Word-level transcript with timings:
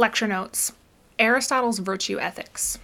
Lecture 0.00 0.26
notes 0.26 0.72
Aristotle's 1.18 1.78
Virtue 1.78 2.18
Ethics. 2.18 2.78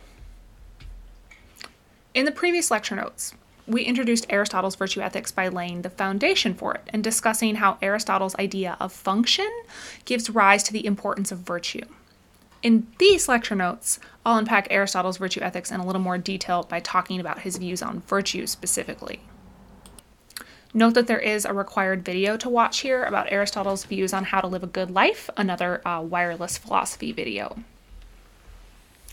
In 2.13 2.27
the 2.27 2.31
previous 2.31 2.71
lecture 2.71 2.95
notes, 2.95 3.33
we 3.67 3.85
introduced 3.85 4.27
Aristotle's 4.29 4.77
virtue 4.77 5.01
ethics 5.01 5.33
by 5.33 5.49
laying 5.49 5.81
the 5.81 5.89
foundation 5.89 6.53
for 6.53 6.75
it 6.75 6.83
and 6.91 7.03
discussing 7.03 7.55
how 7.55 7.79
Aristotle's 7.81 8.37
idea 8.37 8.77
of 8.81 8.93
function 8.93 9.51
gives 10.05 10.29
rise 10.29 10.63
to 10.65 10.75
the 10.75 10.85
importance 10.85 11.33
of 11.33 11.39
virtue. 11.39 11.87
In 12.63 12.87
these 12.99 13.31
lecture 13.31 13.55
notes, 13.55 13.99
I'll 14.27 14.37
unpack 14.37 14.69
Aristotle's 14.71 15.17
virtue 15.17 15.41
ethics 15.41 15.71
in 15.71 15.81
a 15.81 15.87
little 15.87 16.03
more 16.03 16.19
detail 16.19 16.65
by 16.65 16.81
talking 16.81 17.19
about 17.19 17.41
his 17.41 17.57
views 17.57 17.81
on 17.81 18.01
virtue 18.01 18.47
specifically. 18.47 19.21
Note 20.75 20.95
that 20.95 21.07
there 21.07 21.19
is 21.19 21.45
a 21.45 21.53
required 21.53 22.05
video 22.05 22.37
to 22.37 22.49
watch 22.49 22.81
here 22.81 23.05
about 23.05 23.33
Aristotle's 23.33 23.85
views 23.85 24.13
on 24.13 24.25
how 24.25 24.41
to 24.41 24.47
live 24.47 24.63
a 24.63 24.67
good 24.67 24.91
life, 24.91 25.31
another 25.37 25.87
uh, 25.87 26.01
wireless 26.03 26.59
philosophy 26.59 27.13
video. 27.13 27.57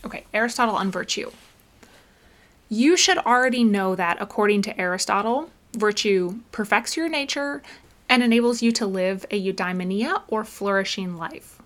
Okay, 0.04 0.24
Aristotle 0.34 0.76
on 0.76 0.90
virtue. 0.90 1.30
You 2.68 2.96
should 2.96 3.18
already 3.18 3.64
know 3.64 3.94
that, 3.94 4.18
according 4.20 4.62
to 4.62 4.78
Aristotle, 4.78 5.50
virtue 5.72 6.40
perfects 6.52 6.96
your 6.96 7.08
nature 7.08 7.62
and 8.08 8.22
enables 8.22 8.62
you 8.62 8.70
to 8.72 8.86
live 8.86 9.24
a 9.30 9.40
eudaimonia 9.40 10.22
or 10.28 10.44
flourishing 10.44 11.16
life. 11.16 11.62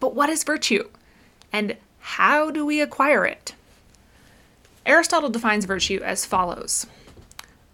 But 0.00 0.14
what 0.14 0.28
is 0.28 0.44
virtue? 0.44 0.88
And 1.52 1.76
how 2.00 2.50
do 2.50 2.64
we 2.64 2.80
acquire 2.80 3.24
it? 3.24 3.54
Aristotle 4.84 5.30
defines 5.30 5.64
virtue 5.64 6.00
as 6.02 6.24
follows 6.24 6.86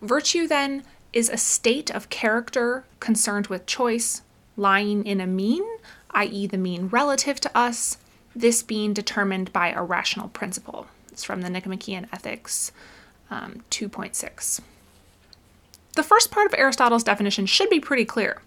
Virtue, 0.02 0.46
then, 0.46 0.84
is 1.14 1.30
a 1.30 1.36
state 1.38 1.90
of 1.90 2.10
character 2.10 2.84
concerned 3.00 3.46
with 3.46 3.66
choice, 3.66 4.22
lying 4.56 5.06
in 5.06 5.20
a 5.20 5.26
mean, 5.26 5.64
i.e., 6.10 6.46
the 6.46 6.58
mean 6.58 6.88
relative 6.88 7.40
to 7.40 7.56
us, 7.56 7.96
this 8.34 8.62
being 8.62 8.92
determined 8.92 9.52
by 9.52 9.70
a 9.70 9.82
rational 9.82 10.28
principle. 10.28 10.88
It's 11.10 11.24
from 11.24 11.42
the 11.42 11.50
Nicomachean 11.50 12.08
Ethics 12.12 12.72
um, 13.30 13.62
2.6. 13.70 14.60
The 15.94 16.02
first 16.02 16.32
part 16.32 16.46
of 16.46 16.58
Aristotle's 16.58 17.04
definition 17.04 17.46
should 17.46 17.70
be 17.70 17.80
pretty 17.80 18.04
clear 18.04 18.42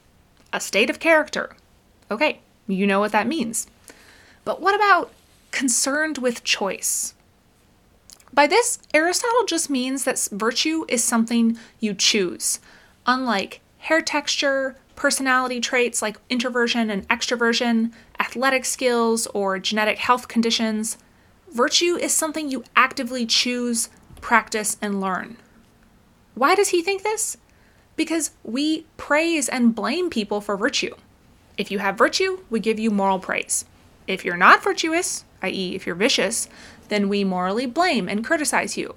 a 0.53 0.59
state 0.59 0.89
of 0.89 0.99
character. 0.99 1.55
Okay, 2.11 2.39
you 2.67 2.85
know 2.85 2.99
what 2.99 3.11
that 3.13 3.27
means. 3.27 3.67
But 4.43 4.61
what 4.61 4.75
about 4.75 5.11
concerned 5.51 6.17
with 6.17 6.43
choice? 6.43 7.13
By 8.33 8.47
this, 8.47 8.79
Aristotle 8.93 9.45
just 9.45 9.69
means 9.69 10.03
that 10.03 10.27
virtue 10.31 10.85
is 10.87 11.03
something 11.03 11.57
you 11.79 11.93
choose, 11.93 12.59
unlike 13.05 13.61
hair 13.79 14.01
texture, 14.01 14.75
personality 14.95 15.59
traits 15.59 16.01
like 16.01 16.17
introversion 16.29 16.89
and 16.89 17.07
extroversion, 17.07 17.93
athletic 18.19 18.65
skills, 18.65 19.27
or 19.27 19.59
genetic 19.59 19.97
health 19.97 20.27
conditions. 20.27 20.97
Virtue 21.51 21.95
is 21.95 22.13
something 22.13 22.49
you 22.49 22.63
actively 22.75 23.25
choose, 23.25 23.89
practice, 24.19 24.77
and 24.81 24.99
learn. 24.99 25.37
Why 26.35 26.53
does 26.55 26.69
he 26.69 26.81
think 26.81 27.03
this? 27.03 27.37
Because 27.95 28.31
we 28.43 28.85
praise 28.97 29.47
and 29.47 29.73
blame 29.73 30.09
people 30.09 30.41
for 30.41 30.57
virtue. 30.57 30.93
If 31.57 31.71
you 31.71 31.79
have 31.79 31.97
virtue, 31.97 32.39
we 32.49 32.59
give 32.59 32.77
you 32.77 32.91
moral 32.91 33.19
praise. 33.19 33.65
If 34.05 34.23
you're 34.23 34.37
not 34.37 34.63
virtuous, 34.63 35.23
i.e., 35.41 35.75
if 35.75 35.85
you're 35.85 35.95
vicious, 35.95 36.47
then 36.89 37.09
we 37.09 37.23
morally 37.23 37.65
blame 37.65 38.07
and 38.07 38.25
criticize 38.25 38.77
you. 38.77 38.95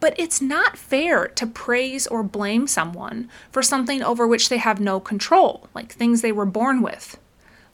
But 0.00 0.18
it's 0.18 0.40
not 0.40 0.78
fair 0.78 1.28
to 1.28 1.46
praise 1.46 2.06
or 2.06 2.22
blame 2.22 2.66
someone 2.66 3.28
for 3.52 3.62
something 3.62 4.02
over 4.02 4.26
which 4.26 4.48
they 4.48 4.56
have 4.56 4.80
no 4.80 4.98
control, 4.98 5.68
like 5.74 5.92
things 5.92 6.22
they 6.22 6.32
were 6.32 6.46
born 6.46 6.80
with. 6.80 7.18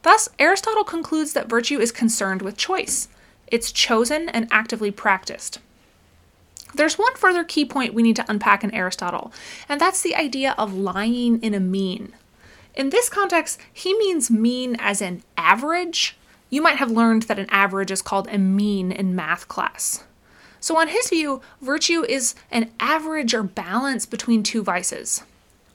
Thus, 0.02 0.28
Aristotle 0.38 0.84
concludes 0.84 1.32
that 1.32 1.48
virtue 1.48 1.78
is 1.80 1.92
concerned 1.92 2.42
with 2.42 2.56
choice, 2.56 3.08
it's 3.46 3.72
chosen 3.72 4.28
and 4.28 4.48
actively 4.50 4.90
practiced. 4.90 5.60
There's 6.74 6.98
one 6.98 7.14
further 7.14 7.44
key 7.44 7.64
point 7.64 7.94
we 7.94 8.02
need 8.02 8.16
to 8.16 8.24
unpack 8.28 8.62
in 8.64 8.74
Aristotle, 8.74 9.32
and 9.68 9.80
that's 9.80 10.02
the 10.02 10.14
idea 10.14 10.54
of 10.58 10.74
lying 10.74 11.40
in 11.42 11.54
a 11.54 11.60
mean. 11.60 12.12
In 12.74 12.90
this 12.90 13.08
context, 13.08 13.58
he 13.72 13.96
means 13.96 14.30
mean 14.30 14.76
as 14.78 15.00
an 15.00 15.22
average. 15.36 16.16
You 16.48 16.62
might 16.62 16.76
have 16.76 16.90
learned 16.90 17.24
that 17.24 17.38
an 17.38 17.50
average 17.50 17.90
is 17.90 18.02
called 18.02 18.28
a 18.28 18.38
mean 18.38 18.92
in 18.92 19.16
math 19.16 19.48
class. 19.48 20.04
So, 20.60 20.78
on 20.78 20.88
his 20.88 21.10
view, 21.10 21.42
virtue 21.60 22.04
is 22.08 22.34
an 22.50 22.70
average 22.80 23.34
or 23.34 23.42
balance 23.42 24.06
between 24.06 24.42
two 24.42 24.62
vices. 24.62 25.22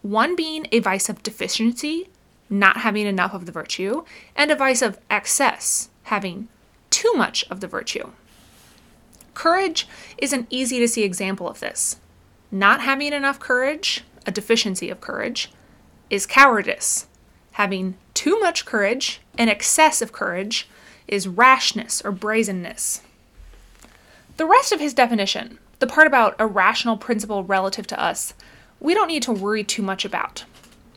One 0.01 0.35
being 0.35 0.67
a 0.71 0.79
vice 0.79 1.09
of 1.09 1.23
deficiency, 1.23 2.09
not 2.49 2.77
having 2.77 3.05
enough 3.05 3.33
of 3.33 3.45
the 3.45 3.51
virtue, 3.51 4.03
and 4.35 4.51
a 4.51 4.55
vice 4.55 4.81
of 4.81 4.99
excess, 5.09 5.89
having 6.03 6.47
too 6.89 7.13
much 7.13 7.45
of 7.49 7.59
the 7.59 7.67
virtue. 7.67 8.11
Courage 9.33 9.87
is 10.17 10.33
an 10.33 10.47
easy 10.49 10.79
to 10.79 10.87
see 10.87 11.03
example 11.03 11.47
of 11.47 11.59
this. 11.59 11.97
Not 12.51 12.81
having 12.81 13.13
enough 13.13 13.39
courage, 13.39 14.03
a 14.25 14.31
deficiency 14.31 14.89
of 14.89 14.99
courage, 14.99 15.51
is 16.09 16.25
cowardice. 16.25 17.07
Having 17.53 17.95
too 18.13 18.39
much 18.39 18.65
courage, 18.65 19.21
an 19.37 19.49
excess 19.49 20.01
of 20.01 20.11
courage, 20.11 20.67
is 21.07 21.27
rashness 21.27 22.01
or 22.03 22.11
brazenness. 22.11 23.01
The 24.37 24.45
rest 24.45 24.71
of 24.71 24.79
his 24.79 24.93
definition, 24.93 25.59
the 25.79 25.87
part 25.87 26.07
about 26.07 26.35
a 26.39 26.47
rational 26.47 26.97
principle 26.97 27.43
relative 27.43 27.87
to 27.87 28.01
us, 28.01 28.33
we 28.79 28.93
don't 28.93 29.07
need 29.07 29.23
to 29.23 29.31
worry 29.31 29.63
too 29.63 29.81
much 29.81 30.05
about. 30.05 30.45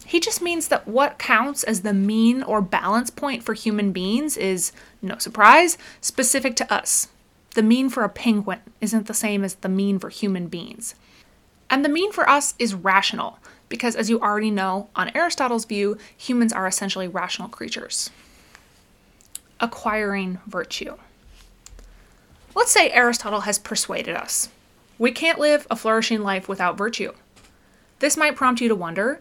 He 0.07 0.21
just 0.21 0.43
means 0.43 0.69
that 0.69 0.87
what 0.87 1.19
counts 1.19 1.65
as 1.65 1.81
the 1.83 1.95
mean 1.95 2.43
or 2.43 2.61
balance 2.61 3.11
point 3.11 3.43
for 3.43 3.55
human 3.55 3.93
beings 3.93 4.37
is, 4.37 4.73
no 5.03 5.19
surprise, 5.19 5.79
specific 6.01 6.57
to 6.57 6.73
us. 6.73 7.09
The 7.55 7.63
mean 7.63 7.89
for 7.89 8.05
a 8.05 8.09
penguin 8.09 8.61
isn't 8.81 9.07
the 9.07 9.15
same 9.15 9.45
as 9.45 9.55
the 9.57 9.69
mean 9.69 9.99
for 9.99 10.11
human 10.11 10.49
beings. 10.49 10.95
And 11.71 11.85
the 11.85 11.89
mean 11.89 12.13
for 12.13 12.29
us 12.29 12.55
is 12.59 12.75
rational, 12.75 13.39
because 13.69 13.97
as 13.97 14.11
you 14.11 14.21
already 14.21 14.51
know, 14.51 14.89
on 14.95 15.11
Aristotle's 15.15 15.65
view, 15.65 15.99
humans 16.17 16.53
are 16.53 16.67
essentially 16.67 17.09
rational 17.09 17.49
creatures. 17.49 18.11
Acquiring 19.61 20.39
virtue. 20.47 20.97
Let's 22.55 22.73
say 22.73 22.91
Aristotle 22.91 23.41
has 23.41 23.59
persuaded 23.59 24.15
us. 24.15 24.49
We 24.99 25.11
can't 25.11 25.41
live 25.41 25.67
a 25.71 25.77
flourishing 25.77 26.23
life 26.23 26.49
without 26.49 26.79
virtue. 26.79 27.13
This 27.99 28.17
might 28.17 28.37
prompt 28.37 28.61
you 28.61 28.69
to 28.69 28.75
wonder 28.75 29.21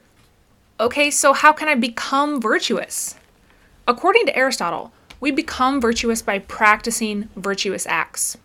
Okay, 0.79 1.11
so 1.11 1.33
how 1.33 1.53
can 1.53 1.67
I 1.67 1.75
become 1.75 2.41
virtuous? 2.41 3.15
According 3.87 4.25
to 4.25 4.37
Aristotle, 4.37 4.91
we 5.19 5.29
become 5.31 5.79
virtuous 5.79 6.21
by 6.21 6.39
practicing 6.39 7.29
virtuous 7.35 7.85
acts. 7.85 8.37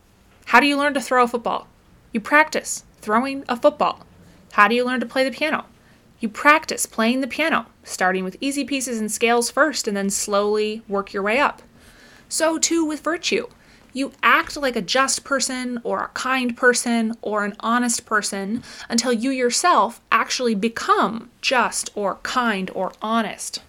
How 0.47 0.61
do 0.61 0.67
you 0.67 0.77
learn 0.77 0.95
to 0.95 1.01
throw 1.01 1.25
a 1.25 1.29
football? 1.29 1.67
You 2.13 2.21
practice 2.21 2.85
throwing 3.01 3.45
a 3.49 3.57
football. 3.57 4.07
How 4.53 4.69
do 4.69 4.75
you 4.75 4.85
learn 4.85 5.01
to 5.01 5.07
play 5.07 5.25
the 5.25 5.37
piano? 5.37 5.65
You 6.21 6.29
practice 6.29 6.87
playing 6.87 7.21
the 7.21 7.27
piano, 7.27 7.67
starting 7.85 8.25
with 8.25 8.37
easy 8.41 8.65
pieces 8.65 8.99
and 8.99 9.11
scales 9.11 9.51
first 9.51 9.87
and 9.87 9.97
then 9.97 10.11
slowly 10.11 10.83
work 10.89 11.13
your 11.13 11.23
way 11.23 11.39
up. 11.39 11.63
So, 12.29 12.59
too, 12.59 12.85
with 12.85 13.01
virtue 13.01 13.47
you 13.93 14.13
act 14.23 14.57
like 14.57 14.77
a 14.77 14.83
just 14.83 15.25
person 15.25 15.81
or 15.83 16.05
a 16.05 16.09
kind 16.09 16.57
person 16.57 17.15
or 17.23 17.45
an 17.45 17.57
honest 17.61 18.07
person 18.07 18.63
until 18.89 19.13
you 19.13 19.31
yourself 19.31 20.01
actually 20.13 20.55
become 20.55 21.31
just 21.41 21.91
or 21.95 22.17
kind 22.17 22.71
or 22.75 22.93
honest. 23.03 23.63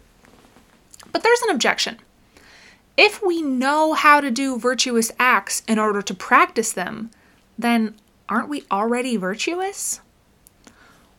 But 1.11 1.23
there's 1.23 1.41
an 1.41 1.49
objection. 1.49 1.97
If 2.97 3.23
we 3.23 3.41
know 3.41 3.93
how 3.93 4.19
to 4.21 4.29
do 4.29 4.59
virtuous 4.59 5.11
acts 5.17 5.63
in 5.67 5.79
order 5.79 6.01
to 6.01 6.13
practice 6.13 6.73
them, 6.73 7.11
then 7.57 7.95
aren't 8.27 8.49
we 8.49 8.65
already 8.69 9.15
virtuous? 9.15 10.01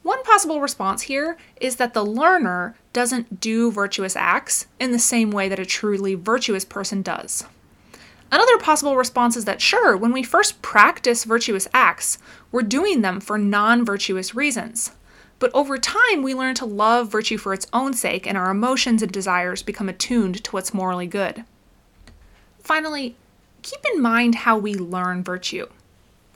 One 0.02 0.22
possible 0.24 0.60
response 0.60 1.02
here 1.02 1.36
is 1.60 1.76
that 1.76 1.92
the 1.92 2.04
learner 2.04 2.74
doesn't 2.92 3.40
do 3.40 3.70
virtuous 3.70 4.16
acts 4.16 4.66
in 4.78 4.92
the 4.92 4.98
same 4.98 5.30
way 5.30 5.48
that 5.48 5.58
a 5.58 5.66
truly 5.66 6.14
virtuous 6.14 6.64
person 6.64 7.02
does. 7.02 7.44
Another 8.32 8.58
possible 8.58 8.96
response 8.96 9.36
is 9.36 9.44
that 9.44 9.60
sure, 9.60 9.96
when 9.96 10.12
we 10.12 10.22
first 10.22 10.62
practice 10.62 11.24
virtuous 11.24 11.68
acts, 11.74 12.18
we're 12.50 12.62
doing 12.62 13.02
them 13.02 13.20
for 13.20 13.36
non 13.36 13.84
virtuous 13.84 14.34
reasons. 14.34 14.92
But 15.38 15.50
over 15.52 15.78
time, 15.78 16.22
we 16.22 16.34
learn 16.34 16.54
to 16.56 16.66
love 16.66 17.10
virtue 17.10 17.38
for 17.38 17.52
its 17.52 17.66
own 17.72 17.94
sake, 17.94 18.26
and 18.26 18.38
our 18.38 18.50
emotions 18.50 19.02
and 19.02 19.10
desires 19.10 19.62
become 19.62 19.88
attuned 19.88 20.44
to 20.44 20.50
what's 20.52 20.74
morally 20.74 21.06
good. 21.06 21.44
Finally, 22.62 23.16
keep 23.62 23.80
in 23.92 24.00
mind 24.00 24.36
how 24.36 24.56
we 24.56 24.74
learn 24.74 25.24
virtue. 25.24 25.66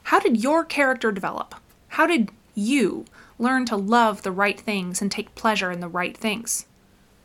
How 0.03 0.19
did 0.19 0.43
your 0.43 0.65
character 0.65 1.11
develop? 1.11 1.55
How 1.89 2.05
did 2.07 2.29
you 2.55 3.05
learn 3.37 3.65
to 3.65 3.75
love 3.75 4.21
the 4.21 4.31
right 4.31 4.59
things 4.59 5.01
and 5.01 5.11
take 5.11 5.35
pleasure 5.35 5.71
in 5.71 5.79
the 5.79 5.87
right 5.87 6.15
things? 6.15 6.65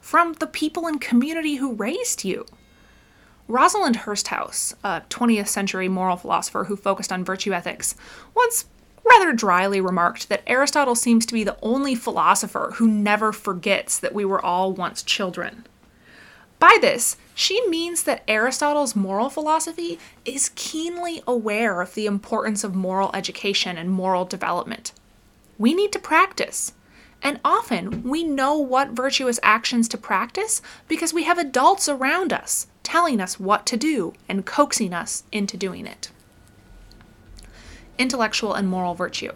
From 0.00 0.34
the 0.34 0.46
people 0.46 0.86
and 0.86 1.00
community 1.00 1.56
who 1.56 1.74
raised 1.74 2.24
you. 2.24 2.46
Rosalind 3.48 3.98
Hursthouse, 3.98 4.74
a 4.84 5.02
20th 5.10 5.48
century 5.48 5.88
moral 5.88 6.16
philosopher 6.16 6.64
who 6.64 6.76
focused 6.76 7.12
on 7.12 7.24
virtue 7.24 7.52
ethics, 7.52 7.94
once 8.34 8.66
rather 9.04 9.32
dryly 9.32 9.80
remarked 9.80 10.28
that 10.28 10.42
Aristotle 10.46 10.94
seems 10.94 11.26
to 11.26 11.34
be 11.34 11.42
the 11.42 11.58
only 11.62 11.94
philosopher 11.94 12.72
who 12.76 12.88
never 12.88 13.32
forgets 13.32 13.98
that 13.98 14.14
we 14.14 14.24
were 14.24 14.44
all 14.44 14.72
once 14.72 15.02
children. 15.02 15.66
By 16.58 16.76
this, 16.80 17.16
She 17.40 17.66
means 17.68 18.02
that 18.02 18.22
Aristotle's 18.28 18.94
moral 18.94 19.30
philosophy 19.30 19.98
is 20.26 20.50
keenly 20.56 21.22
aware 21.26 21.80
of 21.80 21.94
the 21.94 22.04
importance 22.04 22.64
of 22.64 22.74
moral 22.74 23.10
education 23.14 23.78
and 23.78 23.88
moral 23.88 24.26
development. 24.26 24.92
We 25.60 25.74
need 25.74 25.92
to 25.92 25.98
practice. 25.98 26.72
And 27.20 27.38
often 27.44 28.02
we 28.02 28.24
know 28.24 28.56
what 28.56 28.92
virtuous 28.92 29.38
actions 29.42 29.88
to 29.88 29.98
practice 29.98 30.62
because 30.88 31.12
we 31.12 31.24
have 31.24 31.36
adults 31.36 31.86
around 31.86 32.32
us 32.32 32.66
telling 32.82 33.20
us 33.20 33.38
what 33.38 33.66
to 33.66 33.76
do 33.76 34.14
and 34.26 34.46
coaxing 34.46 34.94
us 34.94 35.22
into 35.30 35.58
doing 35.58 35.86
it. 35.86 36.10
Intellectual 37.98 38.54
and 38.54 38.68
moral 38.68 38.94
virtue. 38.94 39.32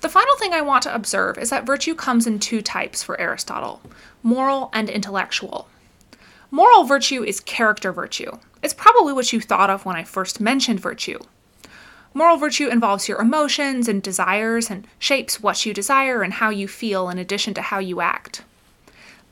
The 0.00 0.08
final 0.08 0.36
thing 0.36 0.52
I 0.52 0.60
want 0.60 0.84
to 0.84 0.94
observe 0.94 1.38
is 1.38 1.50
that 1.50 1.66
virtue 1.66 1.96
comes 1.96 2.28
in 2.28 2.38
two 2.38 2.62
types 2.62 3.02
for 3.02 3.20
Aristotle 3.20 3.80
moral 4.22 4.70
and 4.72 4.88
intellectual. 4.88 5.68
Moral 6.52 6.84
virtue 6.84 7.24
is 7.24 7.40
character 7.40 7.92
virtue. 7.92 8.30
It's 8.62 8.72
probably 8.72 9.12
what 9.12 9.32
you 9.32 9.40
thought 9.40 9.70
of 9.70 9.84
when 9.84 9.96
I 9.96 10.04
first 10.04 10.40
mentioned 10.40 10.78
virtue. 10.78 11.18
Moral 12.16 12.36
virtue 12.36 12.68
involves 12.68 13.08
your 13.08 13.20
emotions 13.20 13.88
and 13.88 14.00
desires 14.00 14.70
and 14.70 14.86
shapes 15.00 15.42
what 15.42 15.66
you 15.66 15.74
desire 15.74 16.22
and 16.22 16.34
how 16.34 16.48
you 16.48 16.68
feel 16.68 17.08
in 17.10 17.18
addition 17.18 17.54
to 17.54 17.62
how 17.62 17.80
you 17.80 18.00
act. 18.00 18.42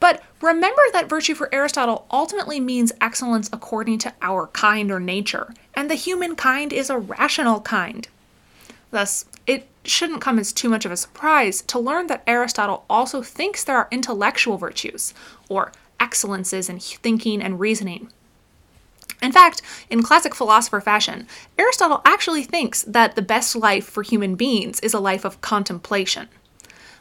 But 0.01 0.21
remember 0.41 0.83
that 0.93 1.09
virtue 1.09 1.37
for 1.37 1.49
Aristotle 1.55 2.07
ultimately 2.11 2.59
means 2.59 2.91
excellence 3.01 3.49
according 3.53 3.99
to 3.99 4.13
our 4.21 4.49
kind 4.49 4.91
or 4.91 4.99
nature, 4.99 5.55
and 5.75 5.89
the 5.89 5.95
human 5.95 6.35
kind 6.35 6.73
is 6.73 6.91
a 6.91 6.99
rational 6.99 7.61
kind. 7.61 8.09
Thus, 8.91 9.27
it 9.47 9.69
shouldn't 9.85 10.21
come 10.21 10.41
as 10.41 10.53
too 10.53 10.69
much 10.69 10.85
of 10.85 10.91
a 10.91 10.97
surprise 10.97 11.63
to 11.63 11.79
learn 11.79 12.09
that 12.09 12.25
Aristotle 12.27 12.85
also 12.91 13.23
thinks 13.23 13.63
there 13.63 13.77
are 13.77 13.87
intellectual 13.93 14.59
virtues, 14.59 15.15
or 15.49 15.71
excellences 16.01 16.69
in 16.69 16.81
thinking 16.81 17.41
and 17.41 17.61
reasoning. 17.61 18.11
In 19.23 19.33
fact, 19.33 19.63
in 19.89 20.03
classic 20.03 20.35
philosopher 20.35 20.81
fashion, 20.81 21.27
Aristotle 21.57 22.03
actually 22.05 22.43
thinks 22.43 22.83
that 22.83 23.15
the 23.15 23.23
best 23.23 23.57
life 23.57 23.87
for 23.87 24.03
human 24.03 24.35
beings 24.35 24.81
is 24.81 24.93
a 24.93 25.01
life 25.01 25.25
of 25.25 25.41
contemplation. 25.41 26.29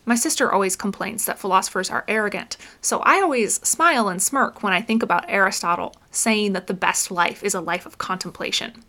My 0.05 0.15
sister 0.15 0.51
always 0.51 0.75
complains 0.75 1.25
that 1.25 1.39
philosophers 1.39 1.89
are 1.89 2.05
arrogant, 2.07 2.57
so 2.79 2.99
I 2.99 3.21
always 3.21 3.55
smile 3.67 4.07
and 4.07 4.21
smirk 4.21 4.63
when 4.63 4.73
I 4.73 4.81
think 4.81 5.03
about 5.03 5.25
Aristotle 5.27 5.95
saying 6.11 6.53
that 6.53 6.67
the 6.67 6.73
best 6.73 7.11
life 7.11 7.43
is 7.43 7.53
a 7.53 7.61
life 7.61 7.85
of 7.85 7.97
contemplation 7.97 8.83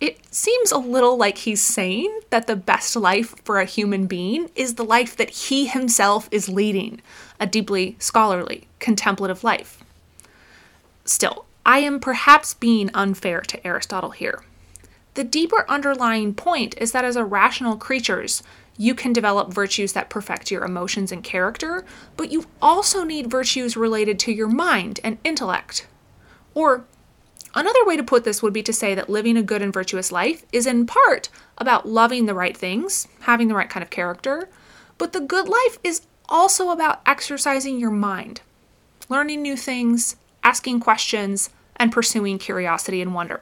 it 0.00 0.34
seems 0.34 0.72
a 0.72 0.78
little 0.78 1.16
like 1.16 1.38
he's 1.38 1.62
saying 1.62 2.20
that 2.30 2.46
the 2.46 2.56
best 2.56 2.96
life 2.96 3.34
for 3.44 3.58
a 3.58 3.64
human 3.64 4.06
being 4.06 4.50
is 4.54 4.74
the 4.74 4.84
life 4.84 5.16
that 5.16 5.30
he 5.30 5.66
himself 5.66 6.28
is 6.30 6.48
leading, 6.48 7.00
a 7.40 7.46
deeply 7.46 7.96
scholarly, 7.98 8.66
contemplative 8.80 9.44
life. 9.44 9.82
Still, 11.04 11.46
I 11.66 11.78
am 11.78 12.00
perhaps 12.00 12.54
being 12.54 12.90
unfair 12.94 13.40
to 13.40 13.66
Aristotle 13.66 14.10
here. 14.10 14.44
The 15.14 15.24
deeper 15.24 15.64
underlying 15.68 16.34
point 16.34 16.74
is 16.78 16.92
that 16.92 17.04
as 17.04 17.16
a 17.16 17.24
rational 17.24 17.76
creatures, 17.76 18.42
you 18.76 18.94
can 18.94 19.12
develop 19.12 19.52
virtues 19.52 19.92
that 19.92 20.10
perfect 20.10 20.50
your 20.50 20.64
emotions 20.64 21.12
and 21.12 21.22
character, 21.22 21.84
but 22.16 22.32
you 22.32 22.46
also 22.60 23.04
need 23.04 23.30
virtues 23.30 23.76
related 23.76 24.18
to 24.20 24.32
your 24.32 24.48
mind 24.48 25.00
and 25.04 25.18
intellect. 25.24 25.86
Or 26.54 26.84
Another 27.56 27.84
way 27.84 27.96
to 27.96 28.02
put 28.02 28.24
this 28.24 28.42
would 28.42 28.52
be 28.52 28.64
to 28.64 28.72
say 28.72 28.96
that 28.96 29.08
living 29.08 29.36
a 29.36 29.42
good 29.42 29.62
and 29.62 29.72
virtuous 29.72 30.10
life 30.10 30.44
is 30.50 30.66
in 30.66 30.86
part 30.86 31.28
about 31.56 31.86
loving 31.86 32.26
the 32.26 32.34
right 32.34 32.56
things, 32.56 33.06
having 33.20 33.46
the 33.46 33.54
right 33.54 33.70
kind 33.70 33.84
of 33.84 33.90
character, 33.90 34.48
but 34.98 35.12
the 35.12 35.20
good 35.20 35.48
life 35.48 35.78
is 35.84 36.02
also 36.28 36.70
about 36.70 37.00
exercising 37.06 37.78
your 37.78 37.92
mind, 37.92 38.40
learning 39.08 39.40
new 39.40 39.56
things, 39.56 40.16
asking 40.44 40.78
questions, 40.78 41.50
and 41.76 41.90
pursuing 41.90 42.38
curiosity 42.38 43.02
and 43.02 43.14
wonder. 43.14 43.40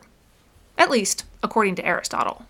At 0.79 0.91
least, 0.91 1.25
according 1.43 1.75
to 1.75 1.85
Aristotle. 1.85 2.47